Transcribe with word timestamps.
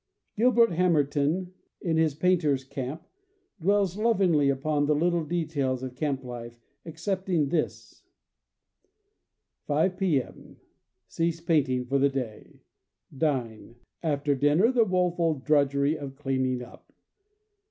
Gilbert 0.35 0.71
Hamerton, 0.71 1.53
in 1.79 1.95
his 1.97 2.15
Painter'' 2.15 2.55
s 2.55 2.63
Camp, 2.63 3.03
dwells 3.61 3.97
lovingly 3.99 4.49
upon 4.49 4.81
all 4.81 4.85
the 4.87 4.95
little 4.95 5.23
details 5.23 5.83
of 5.83 5.93
camp 5.93 6.23
life, 6.23 6.59
excepting 6.83 7.49
this: 7.49 8.01
5 9.67 9.95
p. 9.97 10.19
M. 10.19 10.57
Cease 11.07 11.39
painting 11.39 11.85
for 11.85 11.99
the 11.99 12.09
day. 12.09 12.63
Dine... 13.15 13.75
After 14.01 14.33
dinner 14.33 14.71
the 14.71 14.85
woeful 14.85 15.35
drudgery 15.35 15.95
of 15.99 16.15
cleaniQg 16.15 16.63
up! 16.63 16.91